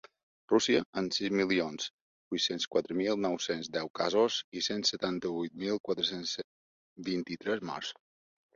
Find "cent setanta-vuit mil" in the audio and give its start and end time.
4.71-5.81